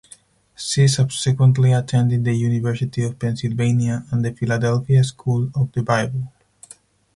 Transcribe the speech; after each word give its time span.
She 0.55 0.87
subsequently 0.87 1.73
attended 1.73 2.25
the 2.25 2.33
University 2.33 3.03
of 3.03 3.19
Pennsylvania 3.19 4.03
and 4.09 4.25
the 4.25 4.33
Philadelphia 4.33 5.03
School 5.03 5.51
of 5.53 5.71
the 5.73 5.83
Bible. 5.83 6.31